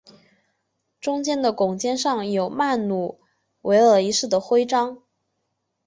[0.99, 3.19] 中间的拱肩上有曼努
[3.61, 5.03] 埃尔一世的徽章。